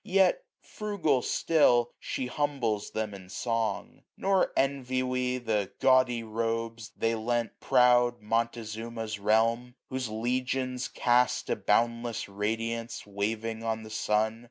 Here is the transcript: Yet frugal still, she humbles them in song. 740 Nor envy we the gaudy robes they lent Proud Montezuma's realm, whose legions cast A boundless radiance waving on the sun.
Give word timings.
Yet 0.03 0.41
frugal 0.63 1.21
still, 1.21 1.91
she 1.99 2.25
humbles 2.25 2.89
them 2.89 3.13
in 3.13 3.29
song. 3.29 4.01
740 4.15 4.15
Nor 4.17 4.51
envy 4.57 5.03
we 5.03 5.37
the 5.37 5.71
gaudy 5.79 6.23
robes 6.23 6.89
they 6.97 7.13
lent 7.13 7.59
Proud 7.59 8.19
Montezuma's 8.19 9.19
realm, 9.19 9.75
whose 9.89 10.09
legions 10.09 10.87
cast 10.87 11.51
A 11.51 11.55
boundless 11.55 12.27
radiance 12.27 13.05
waving 13.05 13.63
on 13.63 13.83
the 13.83 13.91
sun. 13.91 14.39